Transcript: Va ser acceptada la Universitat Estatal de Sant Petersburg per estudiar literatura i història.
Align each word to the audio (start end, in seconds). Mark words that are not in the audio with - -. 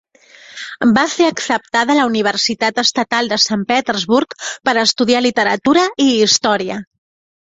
Va 0.93 1.01
ser 1.15 1.25
acceptada 1.31 1.97
la 1.99 2.05
Universitat 2.11 2.79
Estatal 2.83 3.29
de 3.33 3.39
Sant 3.45 3.67
Petersburg 3.73 4.33
per 4.69 4.75
estudiar 4.85 5.23
literatura 5.27 5.85
i 6.07 6.11
història. 6.25 6.79